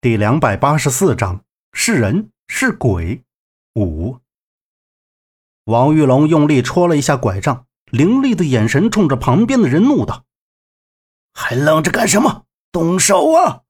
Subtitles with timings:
[0.00, 1.42] 第两百八十四章
[1.72, 3.24] 是人是鬼
[3.74, 4.18] 五。
[5.64, 10.22] 王玉龙用力戳了一下拐杖，凌厉的眼神冲着旁边的人怒道
[11.34, 12.44] ：“还愣着干什么？
[12.70, 13.62] 动手啊！”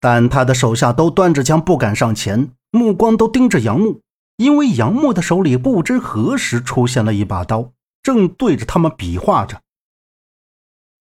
[0.00, 4.02] 但他的手下都端着枪，不敢上前，目光都盯着杨木，
[4.36, 7.72] 因为杨木的手里不知何时出现了一把刀，
[8.02, 9.62] 正对着他们比划着。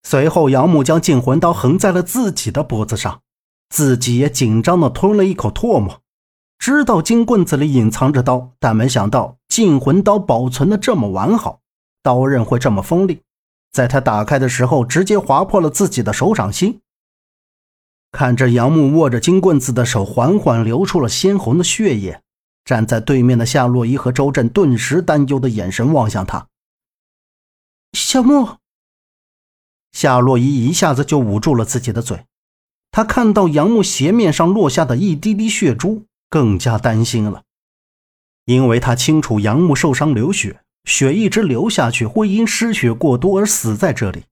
[0.03, 3.22] 随后，杨木将禁魂刀横在了自己的脖子上。
[3.73, 5.99] 自己也紧张的吞了一口唾沫，
[6.59, 11.59] 知道金棍子里隐藏着刀，但没想到禁魂刀保存的这么完好，
[12.03, 13.23] 刀刃会这么锋利，
[13.71, 16.81] 在他打开的时候直接划破了自己的手掌心。
[18.11, 22.21] 看着杨木握着金棍子的手缓缓流出了鲜红的血液，
[22.63, 26.47] 站在对面的夏洛伊和周震顿时担忧的眼神望向他。
[27.93, 28.57] 小木，
[29.91, 32.27] 夏洛伊一下子就捂住了自己的嘴。
[32.93, 37.41] 他看到杨木鞋面上落下的一滴滴血珠，更加担心了，
[38.45, 44.25] 因为他清楚杨木受伤流血，血一直流下去会因失血过多而死在这里。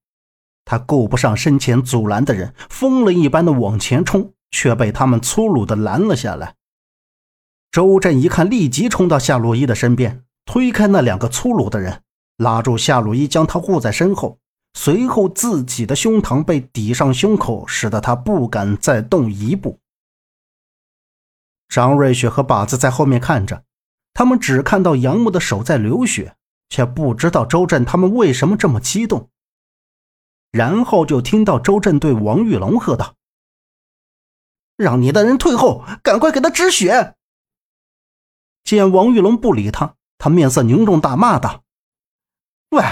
[0.64, 6.53] 他顾不上身前阻拦的人，疯了一般的往前冲，却被他们粗鲁的拦了下来。
[7.72, 12.03] 周震一看，立即冲到夏洛伊的身边，推开那两个粗鲁的人，
[12.38, 14.38] 拉住夏洛伊，将他护在身后。
[14.74, 19.80] 随后，自己的胸膛被抵上胸口，使得他不敢再动一步。
[21.68, 23.64] 张瑞雪和靶子在后面看着，
[24.14, 26.36] 他们只看到杨木的手在流血，
[26.70, 29.30] 却不知道周震他们为什么这么激动。
[30.52, 33.16] 然后就听到周震对王玉龙喝道
[34.76, 37.16] ：“让你的人退后，赶快给他止血！”
[38.64, 41.64] 见王玉龙不理他，他面色凝重，大骂道
[42.72, 42.84] ：“喂！”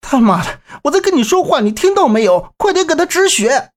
[0.00, 0.60] 他妈的！
[0.84, 2.52] 我在跟你说话，你听到没有？
[2.56, 3.70] 快点给他止血！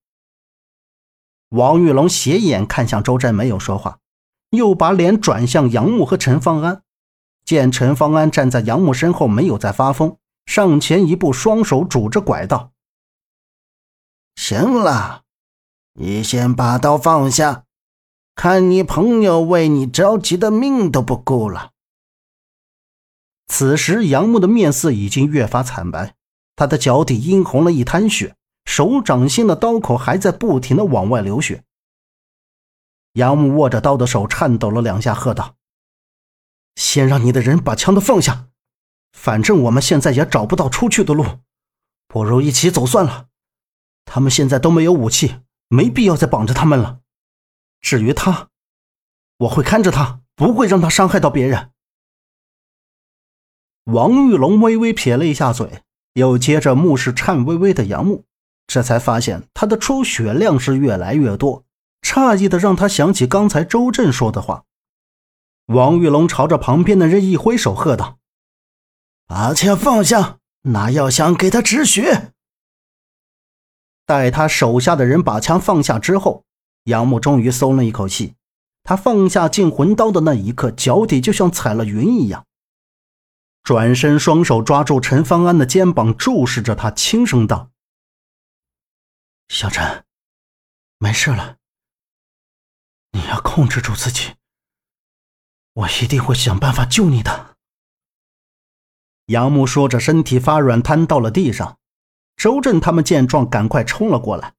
[1.50, 4.00] 王玉龙斜眼看向周震，没有说话，
[4.50, 6.82] 又把脸转向杨木和陈方安。
[7.46, 12.72] 见陈方安站在杨木身后，没有再发疯，上前一步，双手拄着拐道
[14.36, 15.24] ：“行了，
[15.94, 17.66] 你先把刀放下，
[18.34, 21.72] 看你朋友为你着急的命都不顾了。”
[23.56, 26.16] 此时，杨木的面色已经越发惨白，
[26.56, 31.64] 他的脚底殷红了一滩血，手掌心的刀口还在不停的往外流血。
[33.12, 35.54] 杨木握着刀的手颤抖了两下，喝道
[36.74, 38.48] ：“先让你的人把枪都放下，
[39.12, 41.24] 反正我们现在也找不到出去的路，
[42.08, 43.28] 不如一起走算了。
[44.06, 47.02] 他们现在都没有武器，没必要再绑着他们了。
[47.82, 48.50] 至于他，
[49.38, 51.70] 我会看着他，不会让他伤害到别人。”
[53.86, 55.82] 王玉龙微微撇了一下嘴，
[56.14, 58.24] 又接着目视颤巍巍的杨木，
[58.66, 61.66] 这才发现他的出血量是越来越多，
[62.02, 64.64] 诧异的让他想起刚才周震说的话。
[65.68, 68.20] 王玉龙朝着旁边的人一挥手，喝道
[69.28, 72.32] ：“把枪放下，拿药箱给他止血。”
[74.06, 76.44] 待他手下的人把枪放下之后，
[76.86, 78.36] 杨木终于松了一口气。
[78.84, 82.46] 他放下禁魂刀的那一刻，脚底就像踩了云一样。
[83.64, 87.72] 转身，双手抓住陈方安的肩膀，注视着他，轻声道
[89.48, 90.04] ：“小陈，
[90.98, 91.56] 没事了。
[93.14, 94.34] 你要控制住自己，
[95.74, 97.56] 我一定会想办法救你的。”
[99.28, 101.78] 杨木说着，身体发软，瘫到了地上。
[102.36, 104.56] 周震他们见状，赶快冲了过来。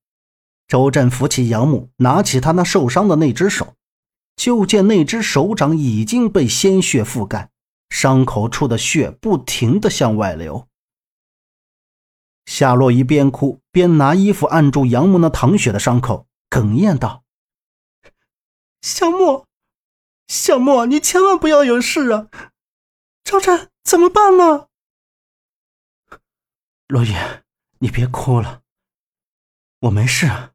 [0.67, 3.75] 周震扶起杨木，拿起他那受伤的那只手，
[4.35, 7.51] 就见那只手掌已经被鲜血覆盖。
[7.95, 10.67] 伤口处的血不停的向外流。
[12.45, 17.23] 夏洛伊边哭边拿衣服按住杨木那淌血的伤口，哽咽道
[18.83, 19.47] ：“小莫，
[20.27, 22.29] 小莫，你千万不要有事啊！
[23.23, 24.67] 赵震怎么办呢？”
[26.89, 27.15] 洛伊，
[27.79, 28.63] 你别哭了，
[29.83, 30.27] 我没事。
[30.27, 30.53] 啊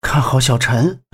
[0.00, 1.04] 看好小陈。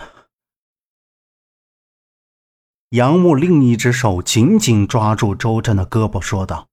[2.91, 6.67] 杨木另一只手紧紧抓住周震的胳膊，说道：“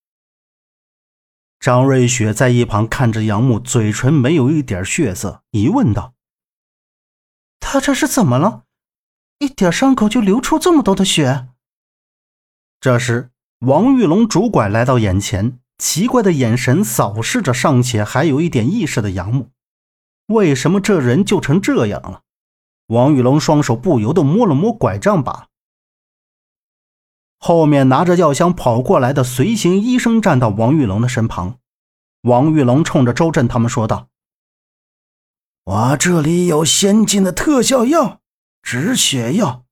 [1.62, 6.16] 张瑞雪在一旁看着杨木，嘴唇没有一点血色，疑问道
[7.62, 8.64] ：‘他这是怎么了？
[9.38, 11.50] 一点伤口就流出这么多的血？’
[12.82, 13.30] 这时，
[13.60, 19.52] 王玉龙拄拐来到眼前，奇怪的眼神扫视着尚且还有一点意识的杨木。
[20.26, 22.24] 为什么这人就成这样了？
[22.88, 25.47] 王玉龙双手不由得摸了摸拐杖把。
[27.40, 31.60] 后面拿着药箱跑过来的随行医生站到王玉龙的身旁，
[32.22, 34.10] 王玉龙冲着周震他们说道
[35.64, 38.22] ：“我这里有先进的特效药，
[38.62, 39.66] 止血药。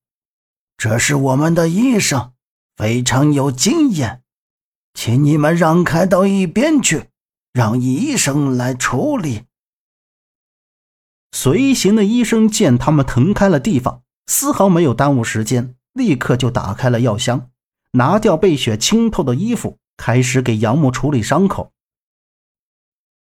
[0.77, 2.33] 这是我们的医生，
[2.75, 4.21] 非常有经验，
[4.93, 7.09] 请你们让开到一边去，
[7.51, 9.45] 让医生来处理。”
[11.31, 17.49] 随行的医生见他们腾开了地方，丝毫没有耽误时间，立刻就打开了药箱，
[17.95, 21.71] 拿掉被血浸透的衣服，开始给杨木处理伤口。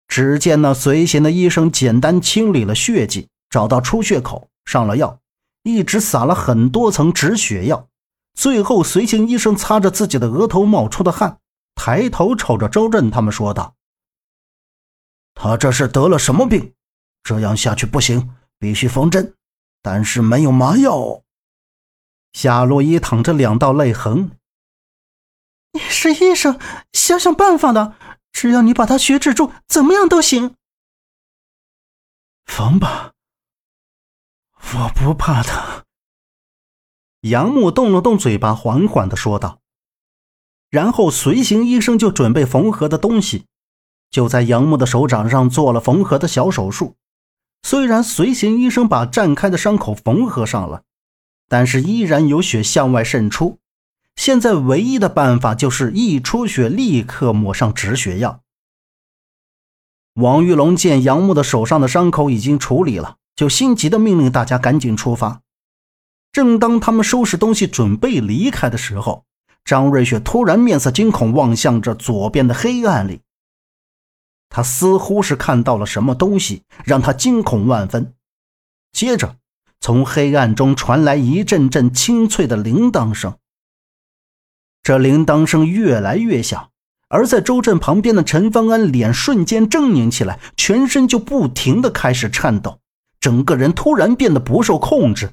[0.06, 5.20] 只见那随行的医生简单清理了血迹，找到出血口，上了药，
[5.62, 7.88] 一直撒了很多层止血药。
[8.34, 11.38] 最后，随行医生擦着自己的额头冒出的汗，
[11.74, 13.74] 抬头瞅着周震他们说道
[15.34, 16.72] ：“他这是得了什么病？
[17.22, 19.34] 这样下去不行，必须缝针，
[19.82, 21.22] 但是没有麻药。”
[22.32, 24.30] 夏洛伊淌着两道泪痕
[25.72, 26.58] ：“你是医生，
[26.92, 27.94] 想想办法的。”
[28.32, 30.54] 只要你把他血止住，怎么样都行。
[32.46, 33.12] 缝吧，
[34.56, 35.82] 我不怕疼。
[37.22, 39.60] 杨木动了动嘴巴，缓缓的说道。
[40.70, 43.46] 然后随行医生就准备缝合的东西，
[44.10, 46.96] 就在杨木的手掌上做了缝合的小手术。
[47.62, 50.84] 虽然随行医生把绽开的伤口缝合上了，
[51.46, 53.59] 但是依然有血向外渗出。
[54.20, 58.42] 现在唯一的办法就是一出血立刻抹上止血药。
[60.12, 65.40] 王玉龙见杨木的手上的伤口已经处理了，就心急的命令大家赶紧出发。
[66.32, 69.24] 正当他们收拾东西准备离开的时候，
[69.64, 73.22] 张瑞雪突然面色惊恐，望向着左边的黑暗里。
[74.50, 78.12] 他似乎是看到了什么东西，让他惊恐万分。
[78.92, 79.36] 接着，
[79.80, 83.38] 从黑暗中传来一阵阵清脆的铃铛声。
[84.82, 86.70] 这铃铛声越来越响，
[87.08, 92.78] 而在周震旁边的陈方安脸瞬间狰狞起来，全身就不停的开始颤抖，
[93.20, 95.32] 整个人突然变得不受控制。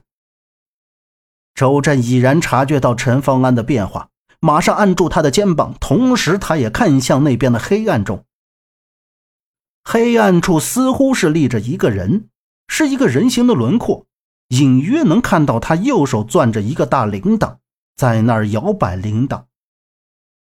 [1.55, 4.09] 周震已然察觉到陈方安的变化，
[4.39, 8.25] 马上按住他的肩膀，同时他也看向那边的黑暗中。
[9.83, 12.27] 黑暗处似乎是立着一个人，
[12.67, 14.05] 是一个人形的轮廓，
[14.49, 17.55] 隐约能看到他右手攥着一个大铃铛。
[17.97, 19.45] 在那儿摇摆铃铛。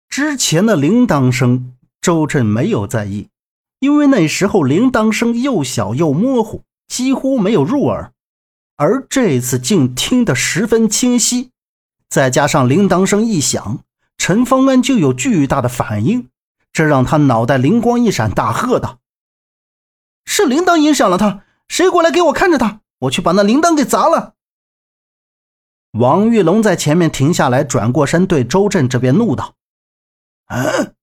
[0.09, 3.29] 之前的铃铛声，周震没有在意，
[3.79, 8.11] 因为那时候铃铛声又小又模糊，几乎没有入耳。
[8.75, 11.51] 而这次竟听得十分清晰，
[12.09, 13.79] 再加上铃铛声一响，
[14.17, 16.27] 陈方安就有巨大的反应，
[16.73, 18.99] 这让他脑袋灵光一闪，大喝道
[20.25, 21.43] ：“是铃铛影响了他！
[21.69, 22.81] 谁过来给我看着他？
[22.99, 24.35] 我去把那铃铛给砸了！”
[25.91, 29.55] 王玉龙在前面停下来，转过身对周震这边怒道
[30.47, 30.95] ：“嗯，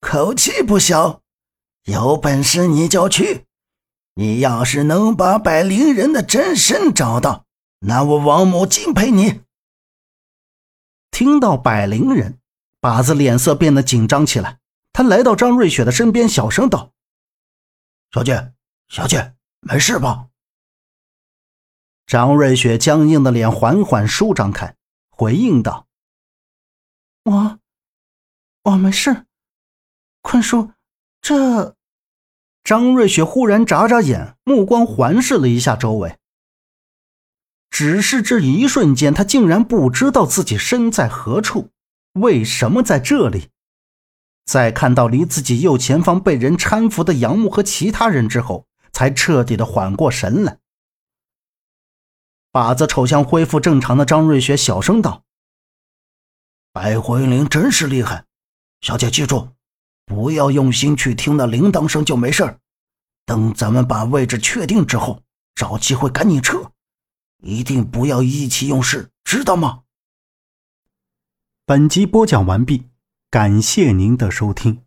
[0.00, 1.20] 口气不小，
[1.84, 3.44] 有本事你就去！
[4.14, 7.44] 你要是能把百灵人的真身找到，
[7.80, 9.42] 那我王母敬佩你。”
[11.12, 12.38] 听到百灵人，
[12.80, 14.58] 把子脸色变得紧张起来。
[14.92, 16.92] 他来到张瑞雪的身边，小声道
[18.12, 18.54] ：“小姐，
[18.88, 20.28] 小姐，没事吧？”
[22.06, 24.76] 张瑞雪僵硬的脸缓缓舒张开，
[25.10, 25.88] 回应道
[27.24, 27.58] ：“我，
[28.62, 29.26] 我没事。
[30.22, 30.70] 坤叔，
[31.20, 31.74] 这……”
[32.62, 36.16] 张瑞雪忽然眨眨眼，目光环视了一下周围。
[37.70, 41.70] 只是这一瞬间，她竟然不知道自己身在何处，
[42.12, 43.48] 为什么在这里。
[44.44, 50.58] 在看到离自己右前方被人搀扶的杨木和其他人之后，才彻底的缓过神来。
[52.56, 55.24] 把子瞅向恢复正常的张瑞雪，小声道
[56.72, 58.24] ：“白魂灵真是厉害，
[58.80, 59.50] 小姐记住，
[60.06, 62.56] 不要用心去听那铃铛声就没事
[63.26, 65.20] 等咱们把位置确定之后，
[65.54, 66.72] 找机会赶紧撤，
[67.42, 69.82] 一定不要意气用事，知道吗？”
[71.66, 72.86] 本集播讲完毕，
[73.28, 74.85] 感谢您的收听。